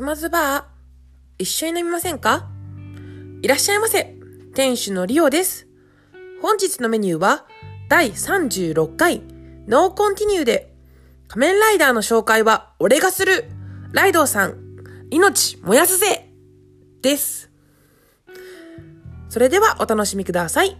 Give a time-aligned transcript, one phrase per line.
[0.00, 0.64] 熊津バー、
[1.36, 2.48] 一緒に飲みませんか？
[3.42, 4.16] いらっしゃいませ。
[4.54, 5.68] 店主のリオです。
[6.40, 7.44] 本日のメニューは、
[7.90, 9.20] 第36回、
[9.68, 10.72] ノーコンティニューで、
[11.28, 13.50] 仮面ライダーの紹介は俺がする。
[13.92, 14.56] らい堂さん、
[15.10, 16.30] 命燃やすぜ
[17.02, 17.50] です。
[19.28, 20.78] それではお楽しみください。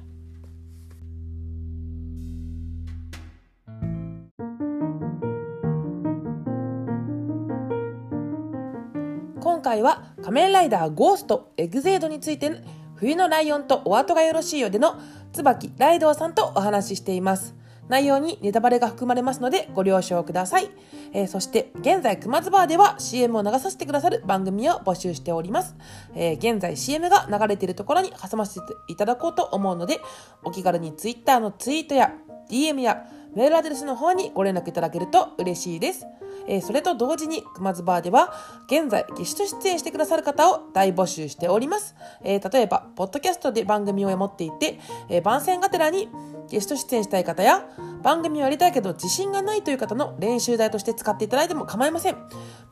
[9.71, 12.51] 回は仮面ライダーゴーストエグゼードについて
[12.97, 14.99] 冬のライオンとお後がよろしいようでの
[15.33, 17.55] 椿ライドウさんとお話ししています。
[17.89, 20.71] 内容にネタバレが含まれますのでご了承ください、
[21.13, 25.75] えーそして現在熊津バーでは CM を流させてくださる番組を募集しております、
[26.15, 29.99] えー現在 CM が流れているところに挟ませていただこうと思うので
[30.45, 32.13] お気軽に Twitter のツイートや
[32.49, 36.07] DM やメールアドレスの方にご連絡いただけると嬉しいです。
[36.47, 38.33] えーそれと同時に熊津バーでは
[38.67, 46.09] 現在ゲスト出演してくださる方を大募集しております、えー例えばポッドキャストで番組を持っていて、えー番宣がてらに
[46.49, 47.65] ゲスト出演したい方や
[48.03, 52.17] 番組をやりたいけど自信がないという方の練習台として使っていただいても構いません。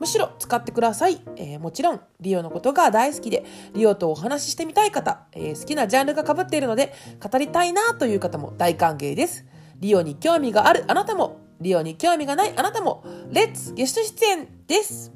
[0.00, 9.44] むしろ使ってください、えーもちろんリオのことが大好きでリオとお話ししてみたい方、えー好きなジャンルが被っているので語りたいなという方も大歓迎です。
[9.80, 15.12] リオに興味があるあなたもリオに興味がないあなたもレッツゲスト出演です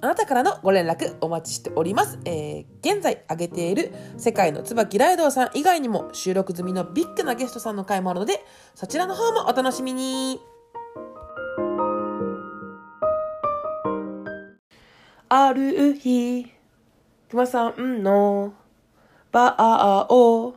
[0.00, 2.18] あなたからのご連絡お待ちしております。
[2.26, 10.38] えー現在挙げている世界の椿ライドさん以外にも収録済みのビッグなゲストさんの回もあるので、そちらの方もお楽しみに。
[15.30, 16.52] ある日、
[17.30, 18.52] 熊さんの
[19.32, 20.56] バーを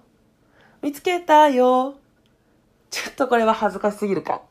[0.81, 1.95] 見つけたよ。
[2.89, 4.41] ちょっとこれは恥ずかしすぎるか。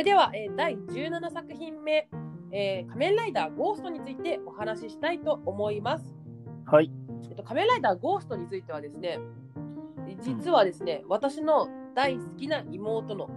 [0.00, 2.08] れでは、えー第17作品目、
[2.52, 6.04] えー仮面ライダーゴーストについてお話ししたいと思います。
[6.64, 6.90] はい。
[7.28, 9.18] えっと、仮面ライダーゴーストについてはですね、
[10.22, 13.28] 実はですね、私の大好きな妹の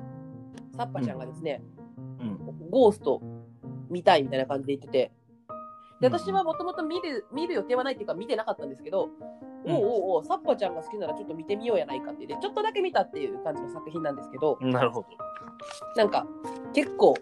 [0.78, 1.62] サッパちゃんがですね、
[2.22, 2.70] うん。
[2.70, 3.22] ゴースト
[3.90, 5.12] 見たいみたいな感じで言ってて、
[6.00, 9.10] でうん私はもともと見る見る予定はないっていうか見てなかったんですけど、
[9.46, 15.08] うんおうおうおう、サッパちゃんが好きならちょっと見てみようやないかって言って、ちょっとだけ見たっていう感じの作品なんですけど、なるほど。
[15.96, 16.28] なんか
[16.74, 17.16] 結構、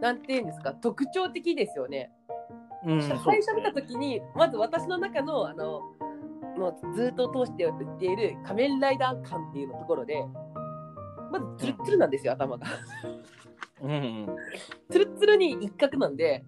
[0.00, 2.10] なんていうんですか、特徴的ですよね。
[2.84, 5.82] うん、最初見たときに、まず私の中の、あの、
[6.56, 10.24] もうずっと通して言っている仮面ライダー感っていうのところで、
[11.30, 12.66] まずツルッツルなんですよ、頭が。
[13.82, 14.36] うんうん。
[14.90, 16.44] ツルッツルに一角なんで、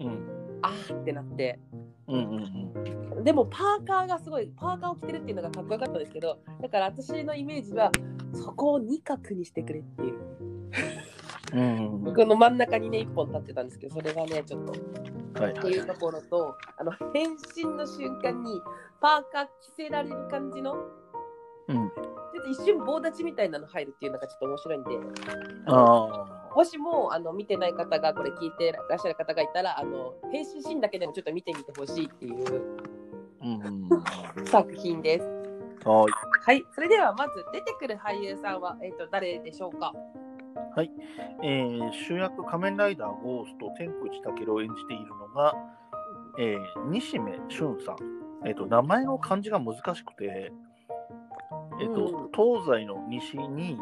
[0.00, 0.58] うん。
[0.62, 1.60] あーってなって、
[2.08, 7.90] うんうんでもパーカーがすごい、パーカーを着てるっていうのがかっこよかったんですけど、だから私のイメージは、
[8.32, 10.36] そこを二角にしてくれっていう。
[11.54, 12.14] うん。
[12.14, 14.72] この真ん中にね、一本立ってたんですけど、それがね、ちょっと
[15.42, 15.58] はいはい。
[15.58, 18.60] っていうところと、あの変身の瞬間に
[19.00, 20.76] パーカー着せられる感じの、
[21.68, 21.76] うん。
[21.76, 24.90] ちょっと一瞬棒立ちみたいなの入るっていうのがちょっと面白いんで、
[25.66, 32.96] あもしもあの見てない方がこれ聞いてらっしゃる方がいたら、あの変身シーンだけでもちょっと見てみてほしいっていう。
[34.46, 35.24] 作品です。
[35.88, 36.12] はい。
[36.44, 39.92] はい、それではまず出てくる俳優さんは、えー、と誰でしょうか？
[41.42, 45.54] えー、主役仮面ライダーゴースト天口武を演じているのが、
[46.38, 47.96] えー、西目俊さん。
[48.46, 50.52] えっ、と、名前の漢字が難しくて、
[51.80, 53.78] えっ、と、東西の西に、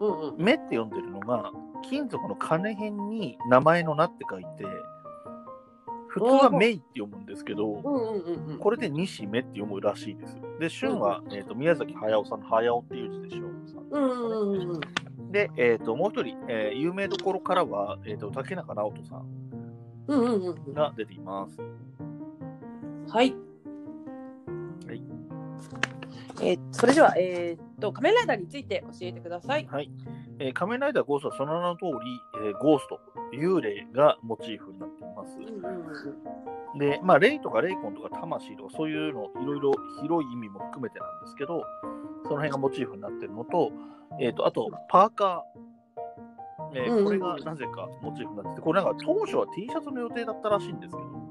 [0.00, 0.36] うんうん。
[0.36, 1.50] 目って読んでるのが、
[1.82, 4.64] 金属の金辺に名前の名って書いて、
[6.14, 8.58] 普通はメイって読むんですけど、うんうんうんうん。
[8.58, 10.38] これで西目って読むらしいです。
[10.60, 13.50] で、俊は、えー、と宮崎駿さんの駿っていう字でしょう。
[13.90, 15.32] うんうんうんうん。
[15.32, 19.26] で、えー、ともう一人、えー有名どころからは、えー、と竹中直人さん
[20.06, 20.72] うんうんうんうん。
[20.72, 21.58] が出ています。
[23.08, 23.34] はい。
[24.86, 25.02] はい。
[26.40, 29.66] えーそれでは、えー、と、仮面ライダーについて教えてください。
[29.66, 29.90] はい。
[30.38, 31.90] えー仮面ライダーゴーストはその名の通り、
[32.46, 33.00] えーゴースト、
[33.32, 34.93] 幽霊がモチーフになってい
[35.24, 36.08] ます。
[36.08, 36.44] うん
[36.76, 39.72] で、まあ、霊とか霊魂とか魂とかそういうの、いろいろ
[40.02, 41.62] 広い意味も含めてなんですけど、
[42.24, 43.70] その辺がモチーフになってるのと、
[44.20, 45.64] えっ、と、あと、パーカー。
[46.76, 51.24] えーこれがなぜかモチーフになってて、これなんか当初は T シャツの予定だったらしいんですけど、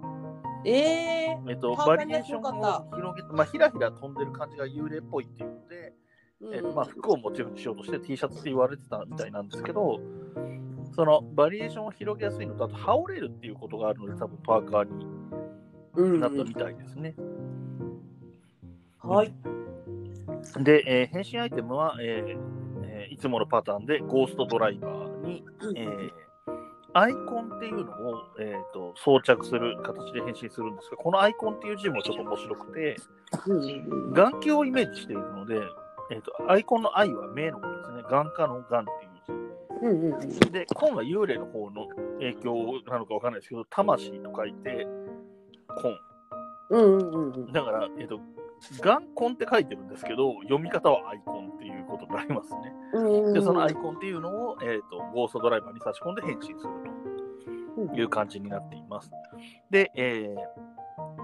[0.66, 1.52] えー。
[1.52, 5.94] えっ、と、バリエーションを広げて、まあ、ひらひら飛んでる感じが幽霊っぽいっていうので、
[6.42, 10.00] うんえーとまあ、服をモチーフにしようとして T シャツって言われてたみたいなんですけど、
[10.94, 15.06] そのバリエーションを広げやすいのと、あと羽織れるっていうことがあるので、多分パーカーに
[15.96, 17.16] うんなったみたいですね。
[19.00, 19.34] はい。
[20.64, 22.38] で、えー変身アイテムは、えー
[22.84, 25.44] えーいつものパターンでゴーストドライバーに、
[25.76, 26.12] えー
[26.96, 32.98] アイコンっていうのを、えー、と装着する形で変身するんですが、このアイコンっていう字もちょっと面白くて、
[33.48, 35.60] うん眼球をイメージしているので、
[36.12, 38.04] えー、とアイコンの愛は目のことですね。
[38.12, 39.13] 眼科の眼っていう
[39.84, 40.40] うんうんうん字。
[40.52, 41.88] で、今は幽霊の方の
[42.20, 44.88] 影響なのかわかんないですけど、魂と書いて、
[45.82, 45.90] コ
[46.70, 47.52] うんうんうんうんン。
[47.52, 48.20] だから、えっ、と、
[48.82, 52.74] 眼コンって書いてるんですけど、読み方はアイコンっていうことになりますね。
[52.94, 59.12] うんで、そのアイコンっていうのを、えー、とゴーストドライバーに差し込んで変身するという感じになっています。
[59.70, 60.74] で、えー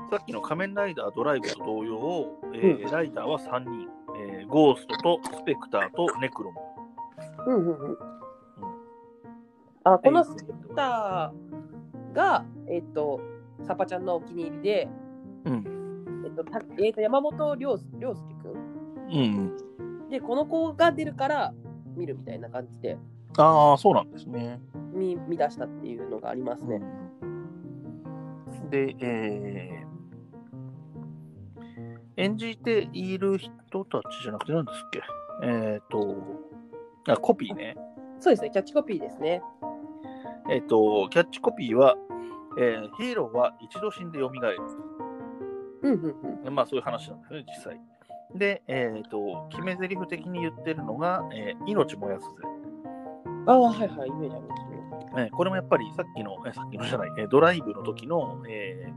[0.10, 6.60] さっきの仮面ライダードライブと同様、えーライダーは3人、えーゴーストとスペクターとネクロム。
[7.46, 8.19] うんうんうん
[9.94, 13.20] あこのスペクターが、えっと、
[13.64, 14.90] サパちゃんのお気に入りで、
[15.46, 16.24] うん。
[16.26, 18.54] えっとたえっと、山本涼涼介く
[19.12, 19.56] うん。
[20.06, 21.54] んでこの子が出るから
[21.96, 22.98] 見るみたいな感じで
[23.38, 24.60] ああ、そうなんですね。
[24.94, 26.82] 見見出したっていうのがありますね。
[28.70, 29.90] で、えー
[32.18, 35.02] 演じている人たちじゃなくて何ですっけ？
[35.42, 36.18] えっ、と
[37.08, 37.78] あ、コピーね。
[38.20, 39.42] そうですね、キャッチコピーですね。
[40.50, 41.96] えっ、と、キャッチコピーは、
[42.58, 44.58] えーヒーローは一度死んで蘇る。
[45.84, 46.16] うんうん
[46.46, 46.54] うん。
[46.54, 47.80] まあそういう話なんですね、実際。
[48.36, 52.36] で、えっ、と、決め台詞的に言ってるのが、えー命燃やすぜ。
[53.46, 54.80] ああ、はいはい、イメージありますね。
[55.18, 58.92] えーこれもやっぱりさっきの、えーさっきのじゃない、えードライブの時の、え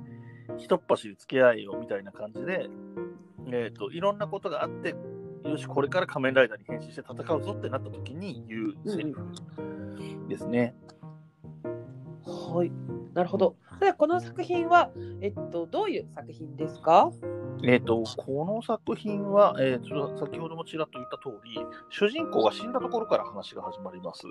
[0.49, 2.69] ー、ひとっ走り付き合いよみたいな感じで、
[3.49, 4.95] えー、といろんなことがあって、
[5.45, 9.21] よし、これから仮面ライダーに変身して戦うぞってなった時に言うセリフ
[10.29, 10.75] ですね。
[12.53, 12.73] はい、
[13.15, 13.57] なるほど。
[13.81, 14.91] でこの作品は、
[15.21, 17.11] えっと、どういう作品ですか？
[17.65, 24.23] えっ、と、この作品は、えーちょっと先ほどもちらっと言った通り、主人公が死んだところから話が始まります。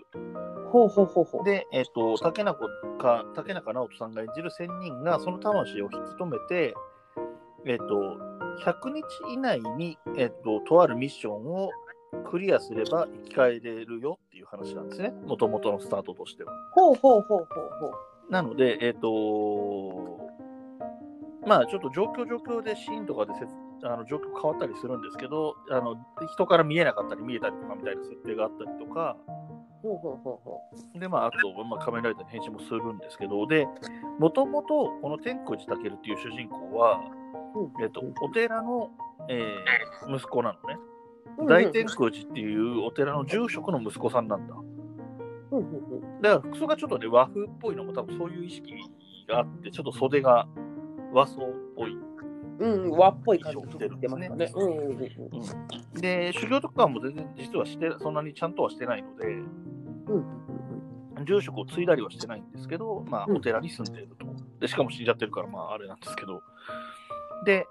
[0.71, 1.43] ほうほうほうほう。
[1.43, 2.67] で、えっ、と、竹中
[2.99, 6.73] か、竹中直人さんが演じる仙人が、その魂を引き止めて、
[7.65, 7.85] えっ、と、
[8.65, 9.03] 100日
[9.33, 11.69] 以内に、えっ、と、とあるミッションを
[12.29, 15.13] クリアすれば生き返れるよっていう話なんですね。
[15.25, 16.51] もともとのスタートとしては。
[16.73, 17.47] ほうほうほうほう
[17.79, 18.10] ほう。
[18.31, 20.31] なので、えっ、と、
[21.45, 23.33] まあ、ちょっと状況状況でシーンとかで
[23.83, 25.97] あの状況変わったりするんですけど、あの
[26.33, 29.17] 人から見えなかったり見えたりとかみたいな設定があったりとか、
[29.81, 33.67] ほうほうほうほで、まあ、あと、まあ、仮面ライダーに変身もするんですけど、で、
[34.19, 37.01] もともと、この天空寺武っていう主人公は、
[37.55, 37.83] う。
[37.83, 38.91] えっと、お寺の、
[39.27, 40.75] えー息子なのね。
[40.75, 40.91] うん
[41.47, 44.55] 大天空寺っていうお寺の住職の息子さんなんだ。
[45.51, 48.73] うんうんうんだから、服装がちょっとね、和風っぽいのも多分そういう意識
[49.27, 50.47] があって、ちょっと袖が
[51.13, 51.97] 和装っぽい。
[52.59, 54.51] うん、和っぽい感じですね出ますかね。
[54.55, 59.45] うんうんうんうんで、修行とかも全然実はして、そんなにちゃんとはしてないので、うん
[60.07, 60.25] うん
[61.23, 64.25] 住職を継いだりはしてないんですけど、まあ、うんお寺に住んでいると。
[64.59, 66.41] で、しかも死んじゃってるから、まあ、あれなんですけど。
[67.45, 67.67] で、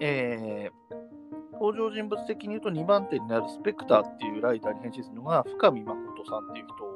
[0.00, 1.16] えー
[1.58, 6.95] 登場人物的に言うと2番手になるスペクターっていうライダーに変身するのが深見誠さんっていう人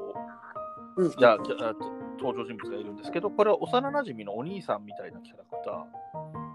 [1.04, 1.38] うんじゃあ
[2.18, 5.86] 登場人物がいるんですけど、これは幼馴染のお兄さんみたいなキャラクタ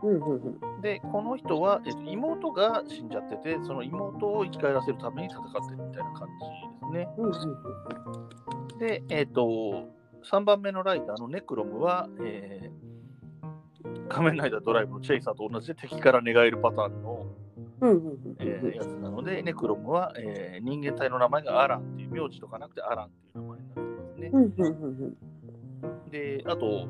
[0.04, 0.60] うんうんうん。
[0.80, 0.82] ー。
[0.82, 7.10] で、この人は、えっと妹が死んじゃってて、その妹を生き返らせるために戦ってるみたいな感じですね。
[7.18, 7.34] うんうん
[8.72, 8.78] うん。
[8.78, 9.90] で、えっ、と、
[10.32, 12.86] 3番目のライダーのネクロムは、えー
[14.10, 17.26] 仮面ライダードライブのチェイサーと同じで敵から寝返るパターンの、
[17.82, 23.75] うんうんうんえーやつなので、ネクロムは、えー人間体の名前がアランっていう、名字とかなくてアランっていう名前にな
[24.26, 24.32] ね。
[24.34, 25.16] うんうんうん
[25.84, 26.12] うん。
[26.12, 26.88] で、あと、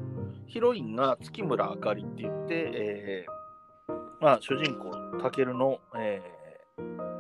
[0.48, 7.16] ヒロインが月村あかりって言って、えーまあ、主人公、タケルの、えー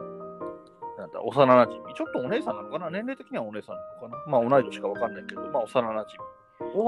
[0.98, 2.89] なんだ、幼馴染ちょっとお姉さんなのかな？
[2.89, 4.31] 年齢的にはお姉さんなのかな？
[4.31, 6.05] まあ、同い年かわかんないけど、まあ、幼馴染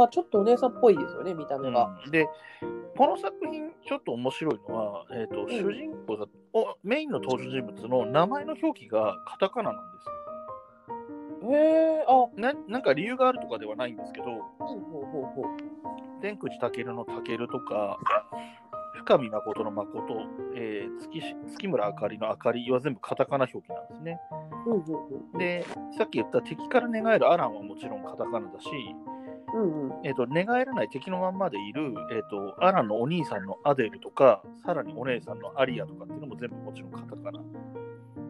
[0.10, 2.00] ちょっとお姉さんっぽいですよね、見た目が。
[2.05, 2.27] うんで、
[2.98, 10.13] この作品、ちょっと面白いのは、えーとん主人公がお、メインの登場人物の名前の表記がカタカナなんですよ。
[11.44, 16.22] へえ、あ、ほうななんか理由があるとかではないんですけど、ほうほうほう。
[16.22, 18.00] 天口健の健とか、
[18.96, 20.01] 深見誠の誠、
[20.56, 24.20] えー月し月村あかりのあかりは全部カタカナ表記なんですね。
[24.65, 25.65] うんうんで、
[25.98, 28.67] さっき言った敵から寝返るアランはもちろんカタカナだし、
[29.53, 29.62] うん。
[29.62, 30.06] うんうん。
[30.06, 37.39] えっと寝返らない敵のまんまでいる、えっとアランのお兄さんのアデルとか、さらにお姉さんのアリアとかっていうのも全部もちろんカタカナ。
[37.39, 37.53] うん、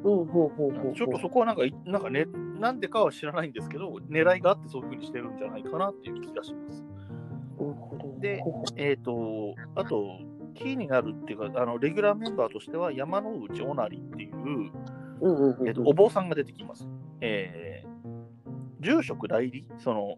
[0.03, 0.93] ほうほうほうほう。
[0.93, 2.27] ちょっとそこはなんかい、なんかね、
[2.59, 6.83] なんでかは知らないんですけど、狙いがあってそういうふうにしてるんじゃないかなっていう気がします。
[8.19, 8.41] で
[8.75, 10.19] えっ、と、あと、
[10.55, 14.71] キーになるっていうか、あのレギュラーメンバーとしては、山之内おなりっていう、
[15.67, 16.87] えっと、お坊さんが出てきます。
[17.21, 17.87] えー
[18.79, 20.17] 住職代理、その、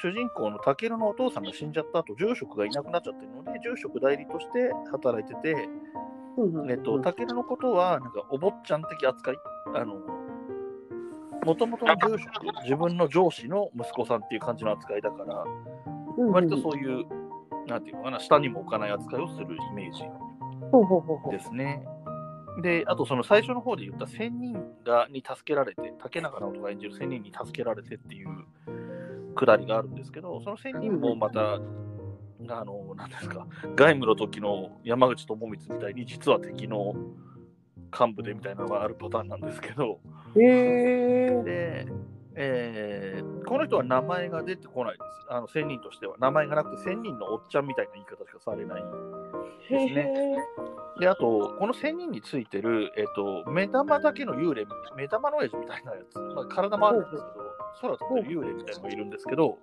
[0.00, 5.68] 主人公のタケルのお父さんが死んじゃった後、住職がいなくなっちゃってるので、住職代理として働いてて、
[6.70, 9.36] えっと、タケルのことは、なんか、お坊ちゃん的扱い？
[9.74, 9.96] あの、
[11.48, 15.44] もともとの住職、自分の上司の息子さんっていう感じの扱いだから、
[16.30, 17.06] 割とそういう、
[17.66, 20.02] なんていうのかな、下にも置かない扱いをするイメージ
[21.30, 21.82] ですね。
[22.60, 28.28] で、あとその最初の方で言った仙人がに助けられて、竹中直人が演じる仙人に助けられてっていう
[29.34, 31.58] くだりがあるんですけど、その仙人もまた、あ
[32.38, 36.94] の、なんですか、外務の時の山口智光みたいに、実は敵の
[37.98, 39.94] 幹部でみたいなのがあるパターンなんですけど、へ
[40.42, 41.42] え。
[41.44, 41.86] で、
[42.34, 45.26] えーこの人は名前が出てこないです。
[45.30, 46.16] あの仙人としては。
[46.18, 48.82] 名前がなくて、仙人のおっちゃんみたいな言い方しかされない。
[49.70, 50.12] へですね
[50.98, 51.00] え。
[51.00, 54.66] で、あと、この仙人についてる、えっ、と、目玉だけの幽霊、
[54.96, 59.58] 目玉の親父みたいなやつ、まあ、体もあるんですけど、空飛ってる幽霊みたいなのがいるんですけど、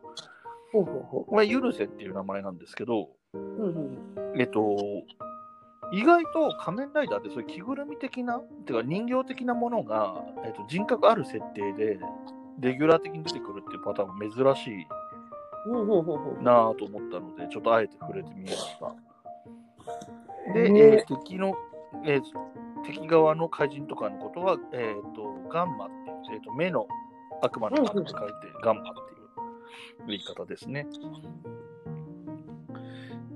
[0.72, 3.38] これ、ユルセっていう名前なんですけど、う。
[3.38, 3.60] うん
[4.26, 4.42] うん。
[4.42, 4.78] えっと、
[5.92, 12.00] 意外と仮面ライダーってそういう着ぐるみ的な、てか人形的なものが、えっと、人格ある設定で、
[12.60, 14.88] レギュラー的に出てくるっていうパターンも珍しい。
[16.44, 20.54] なぁと思ったので、ちょっとあえて触れてみました。
[20.54, 21.56] で、ねえー敵の、
[22.06, 22.22] えー
[22.86, 26.88] 敵側の怪人とかのことは、えっ、と、ガンマっていう、えーと、目の
[27.42, 30.86] 悪魔の悪って書いて、ガンマっていう言い方ですね。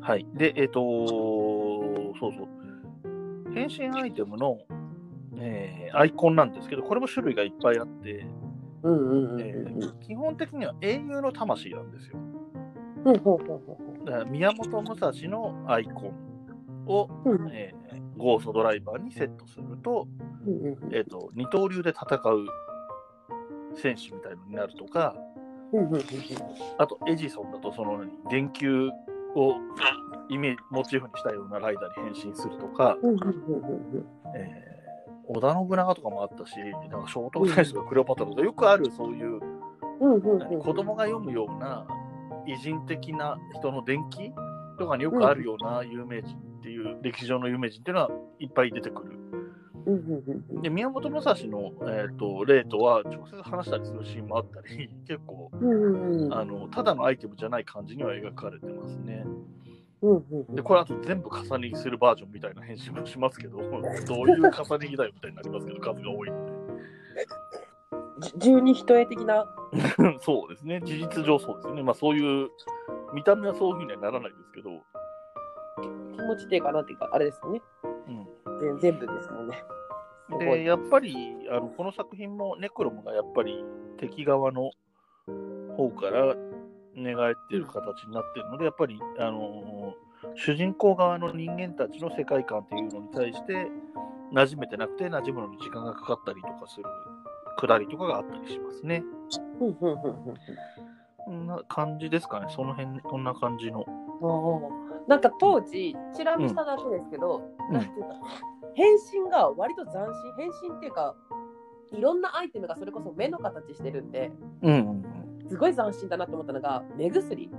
[0.01, 0.27] はい。
[0.33, 0.81] で、えっ、と、
[2.19, 2.47] そうそう。
[3.53, 4.59] 変身アイテムの、
[5.37, 8.25] えーアイコンなんですけど、これも種類がいっぱいあって、
[10.01, 12.17] 基本的には英雄の魂なんですよ。
[14.05, 17.31] だから宮本武蔵のアイコンを、う。
[17.31, 17.79] うんえー
[18.19, 20.07] ゴーストドライバーにセットすると,、
[20.91, 22.45] えー、と二刀流で戦う
[23.75, 25.15] 選手みたいのになるとか
[26.77, 28.89] あとエジソンだとその何電球
[29.35, 29.55] を
[30.29, 32.97] イメージモチーフにしたようなライダーに変身するとか、
[34.35, 34.79] えー
[35.31, 36.55] 織田信長とかもあったし
[36.89, 39.39] なんか聖徳太子とかクレオパトラとかよくあるそういう
[39.99, 41.85] 子供が読むような
[42.47, 44.31] 偉人的な人の伝記
[44.79, 48.09] とかによくあるような有名人っていう、歴史上の有名人っていうのは
[48.39, 49.18] いっぱい出てくる。
[50.61, 59.25] で、宮本武蔵の、えー、と例とは直接話したりするシーンもあったり、 結構うんうんうんあの、ただのアイテムじゃない感じには描かれてますね。
[60.01, 66.51] うんうんうんで、これあと全部重ね着するバージョンみたいな編集もしますけど、 どういう重ね着だよみたいになりますけど、数が多いんで。
[68.19, 69.45] じ十二一重的な？
[70.21, 71.83] そうですね、事実上そうですよね。
[71.83, 72.49] まあそういう、
[73.13, 74.69] 見た目はそういうふうにはならないですけど、
[76.13, 77.61] 気持ちっていうかなんていうかあれですよね。
[78.07, 79.63] うん、全全部ですもんね。
[80.37, 83.63] で、やっぱり、あのこの作品もネクロムがやっぱり
[83.97, 84.71] 敵側の
[85.75, 86.35] 方から
[86.95, 89.95] 寝返っている形になっているので、やっぱり、あの
[90.35, 93.67] 主人公側の人間たちの世界観っていうのに対して、
[94.33, 96.83] 馴染めてなくて、馴染むのに時間がかかったりとかする
[97.57, 99.03] くだりとかがあったりしますね。
[99.59, 100.35] うんうんうんうん
[101.25, 103.85] こんな感じですかね、その辺、こんな感じの。
[104.21, 108.07] うんなんか当時、チラ見しただけですけど、うんなんていうか、
[108.79, 111.13] 変身が割と斬新、変身っていうか、
[111.91, 114.31] いろんなアイテムがそれこそ目の形してるんで、
[114.61, 115.03] うん
[115.49, 117.49] すごい斬新だなと思ったのが、目薬。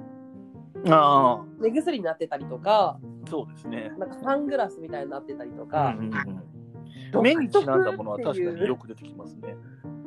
[0.84, 0.92] うん。
[0.92, 3.92] あ目薬になってたりとか、あ、そうですね。
[3.98, 6.12] なんかサングラスみたいになってたりとか、うんうん
[7.22, 9.56] 目にちなんだものは確かによく出てきますね。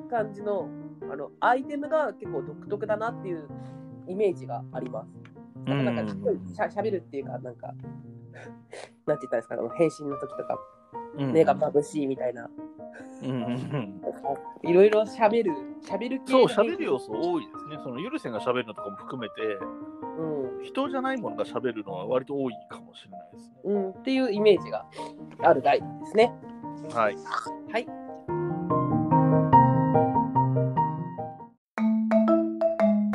[0.09, 0.69] 感じの
[1.11, 3.47] あのアイテムが結構独特だなっていう
[4.07, 5.09] イメージがあります。
[5.65, 6.13] なんか
[6.53, 7.87] しゃしゃべるっていうか、なんか、 なんて
[9.05, 10.57] 言ったんですか、変身の時とか、
[11.17, 12.49] 目が眩しいみたいな、
[13.23, 14.01] うんうんうん
[14.63, 15.51] いろいろしゃべる、
[15.85, 17.79] しゃべる系そう、の喋る要素多いですね。
[17.83, 19.35] そのゆるせんが喋るのとかも含めて、
[20.17, 23.55] うん人じゃないものが喋るのは割と多いかもしれないですね。
[23.65, 24.85] うん、っていうイメージが
[25.41, 26.31] あるライブですね。
[26.93, 27.15] はい。
[27.71, 27.87] はい。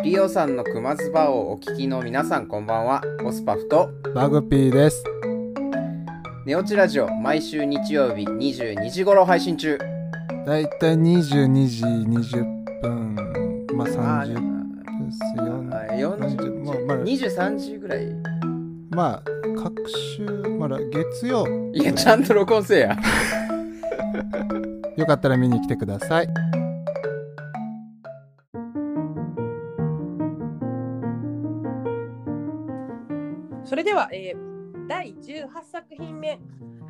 [0.05, 5.18] リオさんの熊ズバをお聞きの皆さんこんばんはオスパフとバグピーです。
[6.49, 9.77] ネオチラジオ毎週日曜日22時頃配信中
[10.47, 13.15] だいたい22時20分、
[13.75, 15.49] まあ30分ですよあ
[15.93, 16.03] ね。
[16.03, 18.07] 40まあまあ23時ぐらい
[18.89, 19.23] まあ、
[19.63, 20.25] 各週、
[20.59, 22.97] まだ月曜、いやちゃんと録音せえや
[24.97, 26.29] よかったら見に来てください。
[33.65, 34.48] それでは、えー
[35.47, 36.39] 18作品目、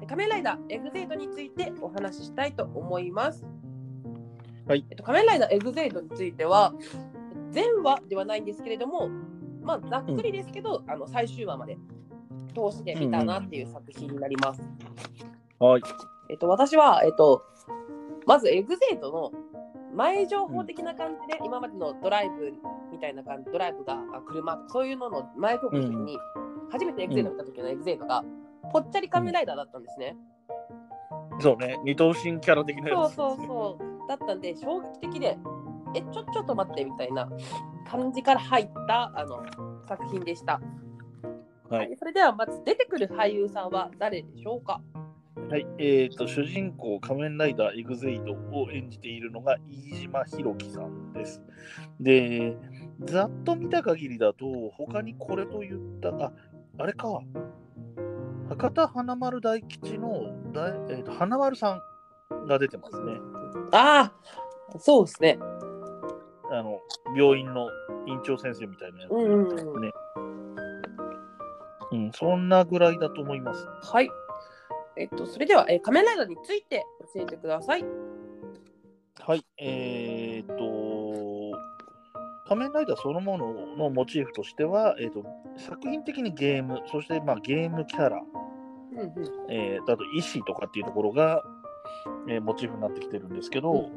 [0.06, 3.44] 仮面ライダーエグゼイドについてお話ししたいと思います。
[4.66, 6.72] はいえっと、仮面ライダーエグゼイドについては、
[7.50, 9.08] 全話ではないんですけれども、
[9.62, 11.78] まあ、ざっくりですけど、あの最終話まで
[12.48, 14.62] 通してみたなっていう作品になります。
[15.58, 15.82] はい。
[16.30, 17.42] えっと、私は、えっと、
[18.26, 19.32] まずエグゼイドの
[19.94, 22.52] 前情報的な感じで、今までのドライブ
[22.92, 26.18] みたいな感じ、ドライブがあ車そういうのの前情報に、
[26.70, 28.24] 初めてエグゼイド見た時のエグゼイドが、
[28.72, 30.16] ぽっちゃり仮面ライダーだったんですね。
[31.40, 31.80] そうね。
[31.84, 34.08] 二頭身キャラ的なやつ、そうそうそう。
[34.08, 35.38] だったんで、衝撃的で、
[35.94, 37.28] え、ちょ、ちょっと待ってみたいな
[37.86, 39.42] 感じから入ったあの
[39.86, 40.60] 作品でした。
[41.70, 41.96] はい。
[41.98, 44.80] それではまず出てくる俳優さんは誰でしょうか？
[45.50, 45.66] はい。
[45.78, 51.40] えっ、と、主人公仮面ライダーエグゼイドを演じているのが飯島博樹さんです。
[52.00, 52.56] で、
[53.04, 54.46] ざっと見た限りだと、
[54.76, 56.32] 他にこれと言った、あ、
[56.78, 57.20] あれか。
[58.48, 61.80] 博多華丸大吉の大、えー、と花丸さ
[62.30, 63.18] んが出てますね。
[63.72, 64.12] あ
[64.74, 65.38] あ、そうですね。
[66.50, 66.80] あの、
[67.14, 67.68] 病院の
[68.06, 69.22] 院長先生みたいなやつ、ね。
[69.22, 69.92] うんうんうん
[71.90, 73.66] うん、そんなぐらいだと思います。
[73.82, 74.10] はい。
[74.96, 77.84] えっと、それでは、えー仮面ライダーについて教えてください。
[79.20, 80.07] はい、えー
[82.68, 85.24] 仮面ライダーそのもののモチーフとしては、えーっと
[85.56, 88.22] 作品的にゲーム、そしてまあゲームキャラ、
[88.92, 89.12] うんうん。
[89.50, 91.42] えー、あと医師とかっていうところが、
[92.28, 93.90] えーモチーフになってきてるんですけど、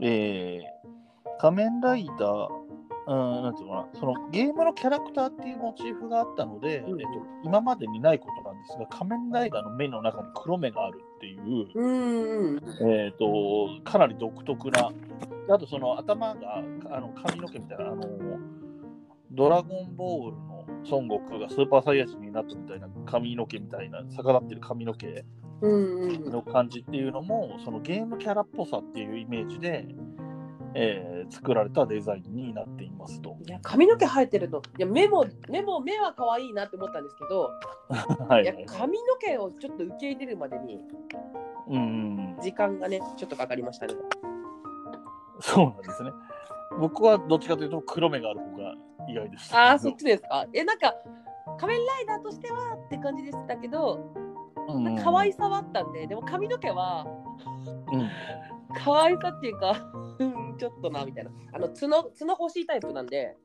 [0.00, 0.84] えー
[1.40, 2.48] 仮面ライダー、
[3.06, 12.58] うん、なんていうのかな、そのゲームのキャラクターっていうモチーフがあったので、うんえーっと今までにないことなんですが、仮面ライダーの目の中に黒目があるっていう、うんうん。
[12.90, 14.90] えー、とかなり独特な、
[15.48, 18.06] あとその頭があの髪の毛みたいな、あの
[19.30, 25.24] ドラゴンボールの孫悟空がスーパーサイヤ人になったみたいな髪の毛みたいな、逆立ってる髪の毛
[25.62, 29.86] の感じっていうのも、そのゲームキャラっぽさっていうイメージで、
[30.74, 33.36] えー作られたデザインになっていますと。
[33.46, 37.50] いや髪の毛生えてるのいや目も目も目は可愛いなって思ったんですけど、
[38.28, 40.80] はいいや髪の毛をちょっと受け入れるまでに
[41.68, 43.94] うん、時間がねちょっとかかりましたね。
[45.40, 46.10] そうなんですね。
[46.78, 48.74] 僕はどっちかというと黒目がある方が
[49.08, 49.58] 意外でした。
[49.58, 50.46] ああそっちですか。
[50.52, 50.94] えなんか
[51.58, 54.12] 仮面ライダーとしてはって感じでしたけど、
[54.68, 57.06] うん可愛さはあったんででも髪の毛は
[57.92, 58.08] うん
[58.82, 59.76] 可愛さっていうか
[60.18, 63.36] うんちょっとなみたいなあの角角欲しいタイプなんで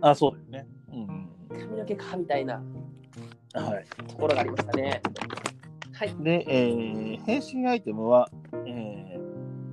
[0.00, 0.68] あ、そうだよね。
[0.92, 1.28] うん
[1.60, 2.60] 髪の毛かみたいな
[3.54, 3.84] はい。
[4.08, 5.00] ところがありましたね。
[5.92, 6.14] はい。
[6.24, 8.28] で、えー変身アイテムは、
[8.66, 9.18] え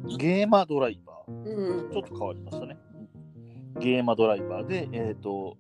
[0.06, 1.19] ーゲーマドライバうんー。
[1.92, 2.78] ちょっと変わりましたね。
[3.80, 5.58] ゲーマドライバーで、えっ、と、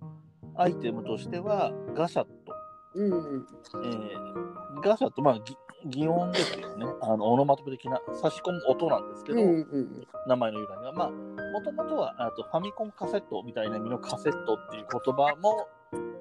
[0.55, 2.53] アイテムとしては、ガシャット。
[2.95, 4.49] えー
[4.82, 6.86] ガシャット、まあ、ぎ擬音ですよね。
[7.01, 10.91] あの、オノマトペ的な差し込む音なんですけど、うんうん名前の由来が。
[10.93, 15.67] まあ、もともとはあとファミコンカセットみたいな意味のカセットっていう言葉も、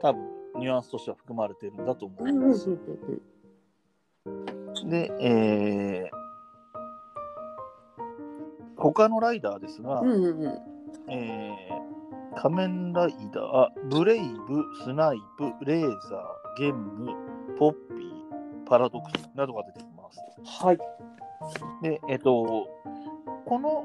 [0.01, 2.69] 多分、ニュアンスとしては含まれているんだと思うんうんうんいます。
[4.89, 6.18] で、えー
[8.79, 11.89] 他のライダーですが、うんうんうんえー
[12.41, 17.13] 仮面ライダー、ブレイブ、スナイプ、レーザー、ゲンム、
[17.59, 20.21] ポッピー、パラドックスなどが出てきます。
[20.65, 20.79] はい。
[21.83, 22.69] で、えっ、と、
[23.45, 23.85] この、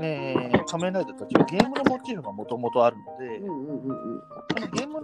[0.00, 5.02] えー仮面ライダーたちはゲームのモチーフがもともとあるので、うんうんうんうんこのゲームの、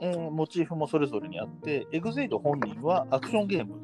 [0.00, 3.76] えーモチーフもそれぞれにあって、エグゼイド本人はアクションゲーム、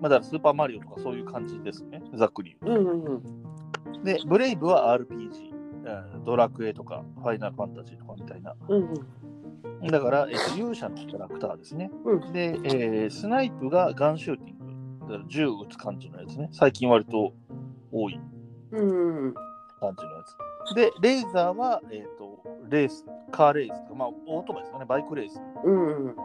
[0.00, 4.02] まあ、だスーパーマリオとかそういう感じですね、ざっくり言ううんうんうんと。
[4.04, 5.52] で、ブレイブは RPG、
[6.14, 8.54] うんドラクエとかファイナルファンタジーとかみたいな。
[8.68, 8.94] うんうん
[9.90, 11.90] だから、えっと勇者のキャラクターですね。
[12.04, 14.58] うんで、えースナイプがガンシューティン
[15.00, 16.48] グ、だから銃撃つ感じのやつね。
[16.52, 17.32] 最近割と
[17.90, 18.20] 多い
[18.70, 20.74] 感じのやつ。
[20.76, 25.40] で、レーザーは、えっ、と、レース、カーレースとか、まあ、オートバイですかね、バイクレース。
[25.64, 26.16] うんうん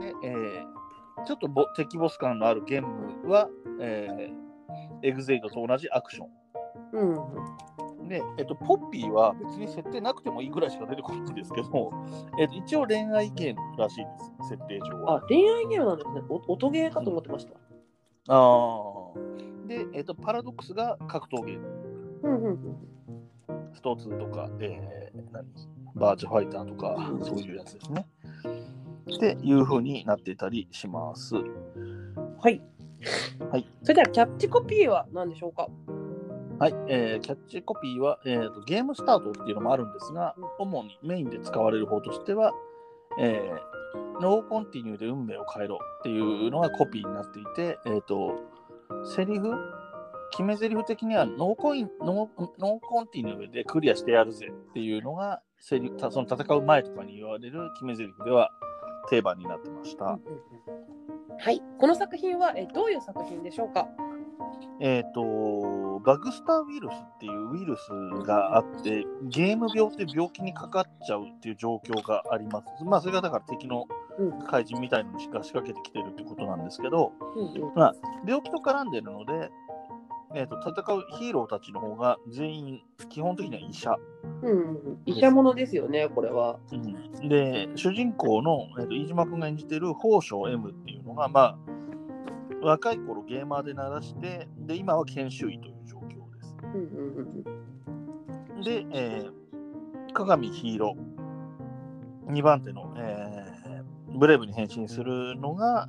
[0.00, 0.73] で、えー
[1.24, 3.48] ちょっとボ敵ボス感のあるゲームは、
[3.80, 4.44] えー
[5.02, 6.24] エグゼイドと同じアクショ
[6.92, 8.08] うんン。
[8.08, 11.92] で、えっ、と、ポッピーは別に設定なくてもいいぐらいしか出てこないんですけど、
[12.40, 14.10] えっと一応恋愛ゲームらしいで
[14.44, 15.16] す、設定上は。
[15.16, 16.22] あ、恋愛ゲームなんですね。
[16.28, 17.54] お音ゲーかと思ってました。
[18.28, 21.68] あーで、えっ、と、パラドックスが格闘ゲーム。
[22.22, 22.94] うんうんうん
[23.72, 25.44] スト2とか、えー何？
[25.96, 28.06] バーチャファイターとか、そういうやつですね。
[29.12, 31.34] っていう風になっていたりします。
[31.34, 31.42] は
[32.50, 32.62] い。
[33.50, 33.68] はい。
[33.82, 35.68] それではキャッチコピーは何でしょうか？
[36.58, 42.52] はい、えーキャッチコピーは、えーと、ゲームスタートっていうのもあるんですが、主にメインで使われる方としては、
[43.18, 43.74] えー
[44.20, 48.36] ノーコンティニューで運命を変えろっていうのがコピーになっていて、えっ、と、
[49.04, 49.52] セリフ、
[50.30, 58.50] 決め台詞的にはノーコインノーノーコンティニューでクリアしてやるぜっていうのがセリたその戦う前とかに言われる決め台詞では
[59.08, 60.04] 定番になってました。
[60.04, 63.88] はい、この作品はえどういう作品でしょうか？
[64.80, 67.90] えっ、と、バグスターウイルスっていうウイルス
[68.24, 72.84] があって、ゲーム病って病気にかかっちゃうっていう状況があります。
[72.84, 73.86] まあ、それがだから敵の
[74.18, 77.94] うん怪人みたいなのが仕掛けてきてるってことなんですけど、うんうんまあ、
[78.26, 79.50] 病気と絡んでるので、
[80.34, 83.96] えー、と戦うヒーローたちの方が全員基本的には医者、
[84.42, 84.50] うん。
[84.50, 86.58] うん、医者ものですよね、これは。
[86.72, 87.28] うん。
[87.28, 91.58] で主人公の、えー、と飯島君が演じてる宝生 M っていうのが、まあ、
[92.62, 96.56] 若い頃ゲーマーで鳴らしてで今は研修医という状況です。
[96.62, 97.64] うんうんうん
[98.62, 102.32] で、えー、鏡ヒーロー。
[102.32, 103.44] 2番手の、えー
[104.14, 105.88] ブレイブに変身するのが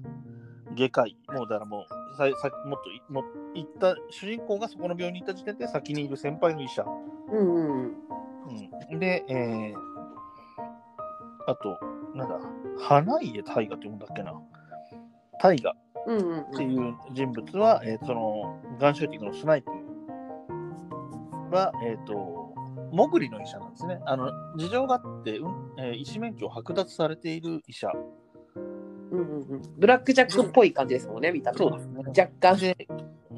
[0.76, 1.18] 外科医。
[1.30, 3.24] もうだからもうささもっといもっ
[3.56, 6.86] 行った主人公がそこの病院に行った時点で先にいる先輩の医者、
[7.32, 7.96] うんうんうん
[8.92, 9.74] うん、で、えー、
[11.48, 11.80] あと
[12.16, 12.40] なんだ
[12.78, 14.34] 花家大河って読むんだっけな
[15.42, 15.78] 大河っ
[16.56, 19.72] ていう人物は、えーそのガンシューティングのスナイプ
[21.52, 22.54] は、えっ、と、
[22.92, 24.00] モグリの医者なんですね。
[24.06, 27.90] あの、事情があって、うんえー医師免許を剥奪されている医者。
[29.12, 31.58] うんうんうんブラックジャックっぽい感じですもんね、見た目。
[31.58, 32.04] そうですね。
[32.08, 32.60] 若干。
[32.60, 32.88] で、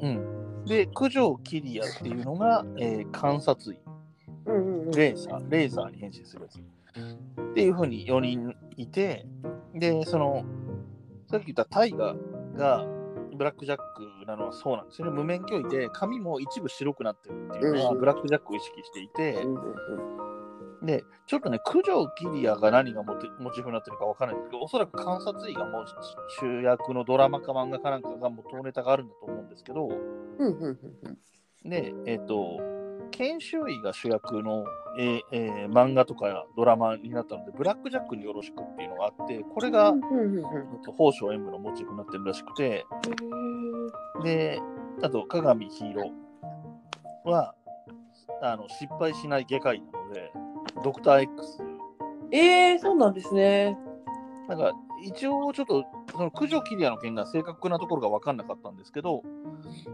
[0.00, 0.64] うん。
[0.64, 3.80] で、九条キリアっていうのが、えー観察医、
[4.46, 6.58] うんうんうんレーザー、レーザーに変身するやつ。
[6.58, 9.26] っていうふうに4人いて、
[9.74, 10.44] で、その、
[11.30, 12.14] さっき言ったタイガ
[12.56, 12.86] が
[13.36, 15.12] ブラックジャックなのはそうなんですよね。
[15.12, 20.37] 無免許医で髪も一部白くなってるっていうのは、うんブラックジャックを意識していてう、んうん
[20.82, 25.84] で、ちょっとね、九条キリアが何がモチモチーフになってるかわからないんですけど、おそらく観察医がもう
[26.40, 29.88] 主役のドラマか漫画かなんかが元ネタがあるんだと思うんですけど、
[31.64, 32.60] で、えっ、と、
[33.10, 34.64] 研修医が主役の、
[34.98, 39.92] えーえー漫画とかドラマになったので、ブラックジャックによろしくっていうのがあって、これが、
[40.84, 42.86] 宝生 M のモチーフになってるらしくて、
[44.22, 44.60] で、
[45.02, 47.54] あと、鏡ヒーローは、
[48.40, 50.32] あの失敗しない外科医なので、
[50.82, 51.62] ドクター X。
[52.30, 53.76] えー、そうなんですね。
[54.48, 59.22] なんか、一応ちょっと、その九条キリアの件が正確なところが分かんなかったんですけど、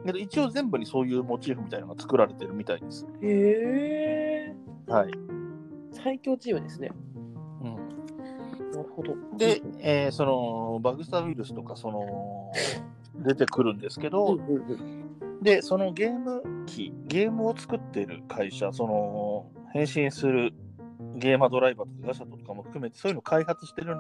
[0.07, 3.07] けど一応全部にそういうモチーフみたいなのが作られてるみたいです。
[3.23, 4.55] へえ
[4.87, 5.11] はい。
[5.93, 6.91] 最強チームですね。
[7.63, 7.75] うん、
[8.73, 9.15] なるほど。
[9.37, 12.53] で、えーそのバグスターウイルスとかその
[13.17, 14.39] 出てくるんですけうんど、
[15.43, 20.53] でそのゲーム機ゲームを作ってる会社その変身する
[21.15, 23.97] ゲーマードライバーとかガシャトとかも含めてそういうのを開発してる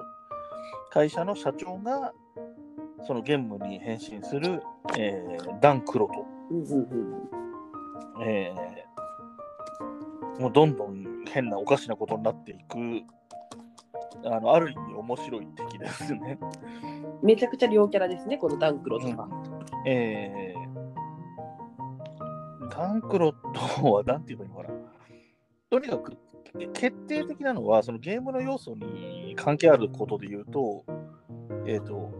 [0.90, 2.12] 会社の社長が
[3.06, 4.62] そのゲームに変身する、
[4.96, 13.04] えーダン・クロト、うんうんうんえーもうどんどん変なおかしなことになっていく
[14.24, 16.38] あのある意味面白い敵ですね。
[17.22, 19.28] めちゃくちゃ両キャラですね、このダンクロとか。
[19.86, 23.34] えー、ダンクロッ
[23.78, 24.74] トは何て言えばいいのかな。
[25.70, 26.16] とにかく
[26.72, 30.84] 決定的なのは、そのゲームの要素に関係あることで言うと、
[31.66, 32.12] えっ、と、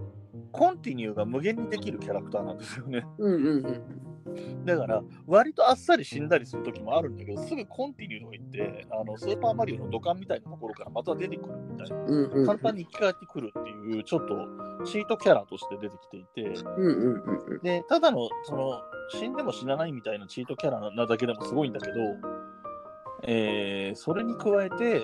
[0.52, 3.04] コンティニューが無限にできるキャラクターなんですよね。
[3.18, 4.64] うんうんうん。
[4.64, 11.96] だから、割とあっさり死んだりする時もあるんだけど、すぐコンティニューとか言って、あのスーパーマリオの土管みたいなところからまた出てくるみたいな。
[11.96, 17.60] うんうん簡単に生き返ってくるっていう、ちょっとチートキャラとして出てきていて、うんうんうんうん。
[17.62, 21.94] で、ただの、その、死んでも死なないみたいなチートキャラなだけでもすごいんだけど、
[23.26, 25.02] えーそれに加えて、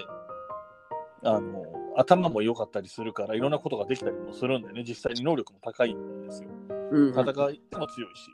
[1.22, 1.64] あの、
[1.96, 4.85] 頭も良かったりするから、いろんなことができたりもするんだよね。
[4.87, 6.48] 実際に能力も高いんですよ。
[6.90, 8.30] 戦いも強いし。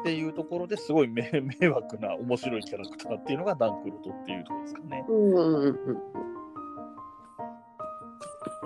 [0.00, 5.04] っていうところですごい迷 迷惑な面白いキャラクターっていうのがダンクロトっていうところですかね。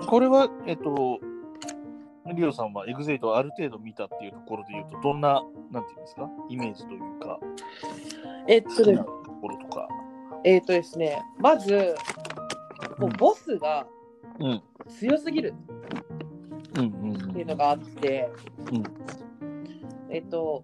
[0.07, 1.19] これは、えっと、
[2.33, 7.39] リオさんはエグゼイトをある程度見たっていうところで言うと、どんな、なんていうんですか、イメージというか、
[8.47, 8.69] えっと
[9.41, 9.87] ころとか。
[10.43, 11.95] えっとですね、まず、
[12.97, 13.85] もうボスが
[14.39, 14.61] うん。
[14.87, 15.53] 強すぎる
[16.75, 18.29] うんうんっていうのがあって、
[18.71, 18.83] うん
[20.09, 20.63] えっと、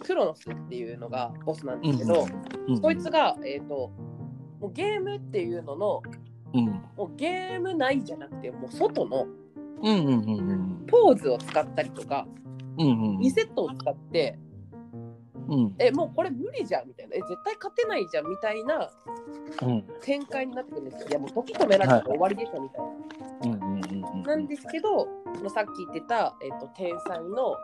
[0.00, 2.26] クロノスっていうのがボスなんですけど、
[2.68, 2.80] うん。
[2.80, 3.90] そいつが、えっと、
[4.60, 6.02] もうゲームっていうのの、
[6.54, 6.64] うん。
[6.96, 9.26] もうゲーム内じゃなくて、もう外の
[9.82, 10.86] うんうんうんうん。
[10.86, 12.26] ポーズを使ったりとか、
[12.78, 13.18] うんうん。
[13.18, 14.38] 2セットを使って、
[15.48, 15.74] うん。
[15.78, 18.90] えもうこれ無理じゃんみたいなえ絶対勝てないじゃんみたいな
[19.62, 19.84] うん。
[20.02, 23.62] 展開になってくるんですよいやもう時止められたら終わりでしょみたいな、うん。
[23.62, 23.80] うん。
[23.80, 24.22] うん。
[24.22, 25.08] なんですけど
[25.54, 27.56] さっき言ってた、えっと天才の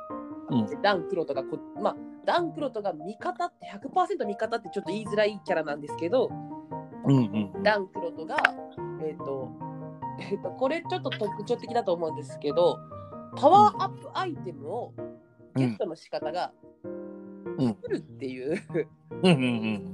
[0.50, 0.82] うん。
[0.82, 6.30] ダン・クロトがこまあダン・クロトが味方って100%味方ってちょっと言いづらいキャラなんですけど
[7.06, 7.16] うん。
[7.16, 7.62] うん。
[7.62, 8.36] ダン・クロトが
[9.02, 9.50] えっ、と
[10.20, 12.78] えっ、とこれちょっと特徴的だと思うんですけど
[13.36, 14.94] パワーアップアイテムを
[15.56, 16.52] ゲットの仕方が
[16.84, 16.93] うん
[17.58, 18.62] 作るっていう、
[19.22, 19.30] うん。
[19.30, 19.92] うん。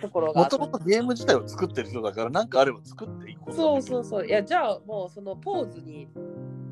[0.00, 3.54] ところがもともとゲーム自体を作ってる人だから、なんかあれば作っていこう。
[3.54, 6.08] そうそうそういやじゃあもうそのポーズに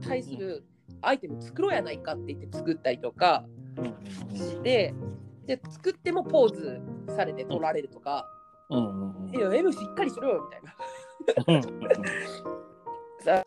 [0.07, 0.65] 対する
[1.01, 3.45] アイテム作ろうやないかって言って作ったりとか
[3.77, 3.85] うん。
[3.87, 3.89] う
[4.33, 4.37] ん。
[4.37, 4.95] して
[5.47, 6.81] で作ってもポーズ
[7.15, 8.27] されて取られるとか、
[8.71, 9.27] うん。
[9.27, 9.35] うん。
[9.35, 11.63] いや M しっかりしろよみたいなうん。
[13.25, 13.45] さ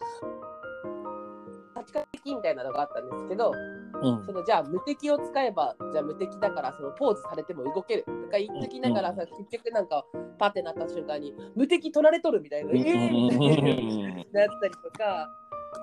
[1.77, 3.53] 立ち返りみたいなのがあったんですけど
[4.01, 4.31] うんそ。
[4.31, 10.05] のじゃあ無敵を使えばじゃあ無敵だからそのポーズされても動けるとか言っときながらさ、結局なんか
[10.37, 15.29] パってなった瞬間に無敵取られとるみたいな、えーみたいななったりとか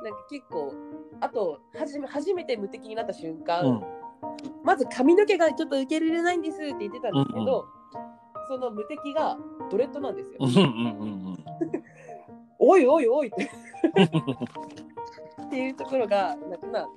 [0.03, 0.75] なんか結構
[1.21, 3.83] あとはじめ初めて無敵になった瞬間、うん。
[4.65, 7.67] まず髪の毛がちょっと受け入れれないんですって言ってたんですけど、
[8.49, 9.37] その無敵が
[9.71, 10.37] ドレッドなんですよ。
[10.41, 10.49] うん。
[10.49, 11.45] うん。
[12.59, 13.45] おいおいおいって
[15.47, 16.89] っていうところがなんかまあ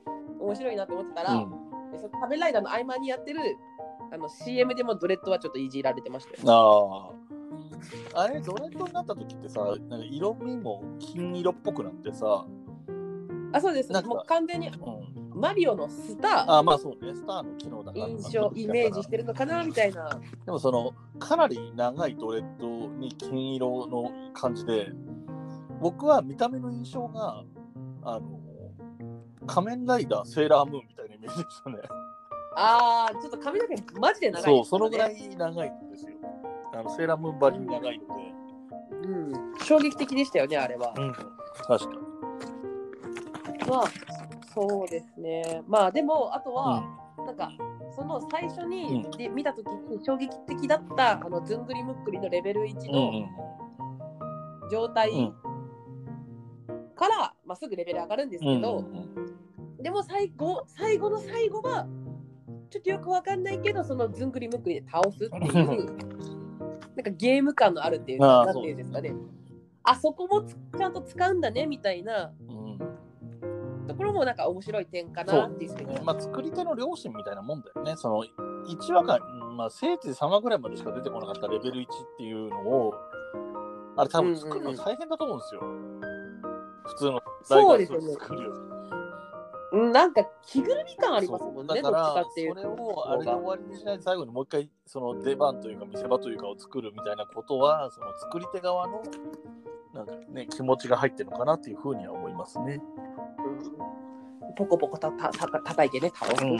[0.45, 1.49] 面白いなと思ってたら、うん。
[1.91, 3.57] でその仮面ライダーの合間にやってる
[4.11, 7.13] あの CM でもドレッドはちょっといじられてましたよ。
[8.13, 8.23] ああ。
[8.23, 12.45] あれ、ドレッドになった時ってさ、なんか色味も金色っぽくなってさ、
[13.51, 15.15] あそうですなんかもう完全にうん。
[15.35, 18.07] マリオのスターあまあそうね、スターの機能だから。
[18.07, 20.19] 印象イメージしてるのかなみたいな。
[20.45, 24.91] でもその、かなり長いドレッドに金色の感じで、
[25.81, 27.43] 僕は見た目の印象が、
[28.03, 28.39] あの、
[29.45, 31.77] 仮面ライダー、セーラームーンみたいなイメージでしたね。
[32.57, 36.11] あーちょっと髪の毛マジで長いね、そう、そのぐらい長いんですよ。
[36.73, 38.35] あのセーラームーンばりに長いので。
[39.03, 40.93] うん、衝撃的でしたよねあれは。
[40.97, 41.13] うん。
[41.67, 43.69] 確かに。
[43.69, 43.83] まあ
[44.53, 46.83] そうですねまあでもあとは、
[47.25, 47.51] なんか
[47.95, 52.75] その最初に、うんで見た時に衝撃的だったあのずんぐりむっくりのレベル1うん。
[52.75, 55.33] うんの状態うん
[56.95, 58.55] から、まあ、すぐレベル上がるんですうん。
[58.55, 58.83] けど、
[59.85, 61.85] でも最後最後の最後は
[62.71, 65.53] ちょっとよくわかんないけどそのずんぐりむっくりで倒すっていう
[66.97, 69.13] なんかゲーム感のあるっていうかなんていうんですかね
[69.83, 72.79] あそこもつちゃんと使うんだねみたいなうん。
[73.87, 76.01] ところもなんか面白い点かなっていうふうにね。
[76.03, 77.95] まあ、作り手の良心みたいなもんだよね。
[77.95, 82.95] その1話か、うんまあ、せいぜい3話ぐらいまでしか出てこなかったレベル1っていうのを、
[83.95, 85.61] あれ多分作るの大変だと思うんですよ。
[86.85, 88.64] 普通のそうですよねライダースーツ作るよりうん
[89.75, 99.01] なんか着ぐるみ感ありますもんねどっちそうだからかっていうそれをあれで終わりにしないで最後にもう一回その出番というか見せ場というかを作るみたいなことはその作り手側の
[99.93, 102.81] なんかね気持ちが入ってるのかなっていうふうには思いますね。
[104.41, 104.53] うん。
[104.55, 106.59] ポコポコたたた叩いてね倒すっていう、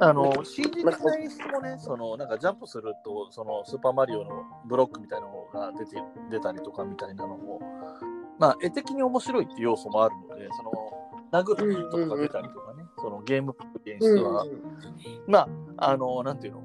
[0.00, 5.96] あの CG 的な演出もねそのなんかジャンプするとそのスーパーマリオのブロックみたいなのが出て
[6.30, 7.60] 出たりとかみたいなのも
[8.38, 10.70] まあ絵的に面白いっていう要素もあるのでその
[11.32, 13.54] 殴るヒットとか出たりとかね、そのゲーム
[13.86, 14.46] 演出は、
[15.26, 16.62] まあ、あの、なんていうの、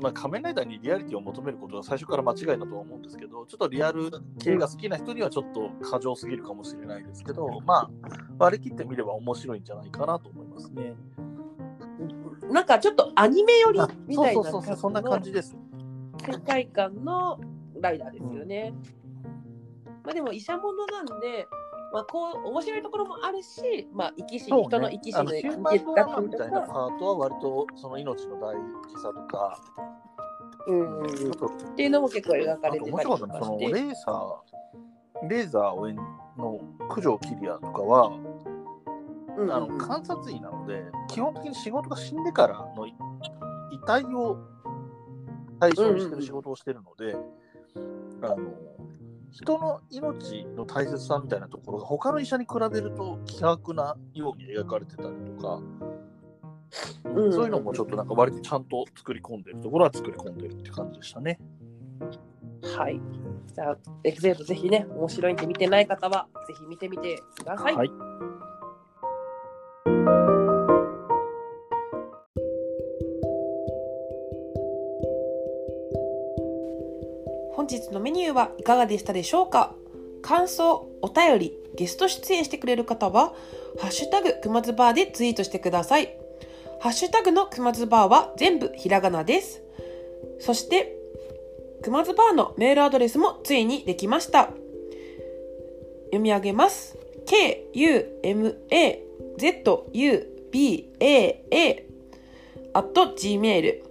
[0.00, 7.90] まあ、仮面ライダーにリアリティを求めることは最初から間違いだとは思うんですけど、ちょっとリアル系が好きな人にはちょっと過剰すぎるかもしれないですけど、まあ、
[8.38, 10.94] 割り切ってみれば面白いんじゃないかなと思いますね。
[12.50, 15.56] なんかちょっとアニメ寄りあみたいなそうそうそうそんな感じです。
[16.30, 17.40] 世界観の
[17.80, 18.74] ライダーですよね。
[20.04, 21.48] まあでも医者物なんで、
[21.92, 29.58] まあこう面白いところもあるし、まあ生き死に、人の生き死にヒューマンドラマみとたいなか、パートは割とその命の大事さとか、
[30.66, 33.58] うんうんっていうのも結構描かれてたり面白かったね、その。
[33.58, 35.96] レーサー、レーザーを演
[36.36, 39.52] の九条キリアとかは、うんうん。
[39.52, 42.94] あの観察医なので、基本的に仕事が死んでからのい
[43.70, 44.38] 遺体を
[45.60, 47.16] 対象にしてる仕事をしてるので、
[48.22, 48.38] あの
[49.30, 61.38] 人の命の大切さみたいなところが他の医者に比べると希薄なように描かれてたりとか、うんそういうのもちょっとなんか割とちゃんと作り込んでるところは作り込んでるって感じでしたね。
[62.62, 63.00] はい。
[63.54, 67.74] じゃあ、エグゼートぜひね、面白いんで見てない方は、ぜひ見てみてください。
[67.74, 68.35] はい
[78.06, 79.74] メニューはいかがでしたでしょうか？
[80.22, 83.34] 感想、お便り、ゲスト出演してくれる方は、
[83.80, 86.16] ハッシュタグくまずバーでツイートしてください。
[86.78, 89.60] ハッシュタグのくまずバーは全部ひらがなです。
[90.38, 90.96] そして、
[91.82, 94.50] くまずバーのメールアドレスもついにできました。
[96.04, 96.96] 読み上げます。
[97.26, 97.86] k-u-m-a-z-u-b-a-a
[102.72, 103.82] at gmail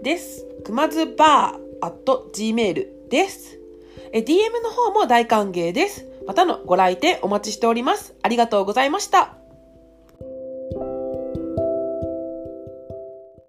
[0.00, 0.46] です。
[0.62, 3.58] くまずバー at gmail です。
[4.12, 6.06] え DM の方も大歓迎です。
[6.26, 8.14] またのご来店お待ちしております。
[8.22, 9.41] ありがとうございました。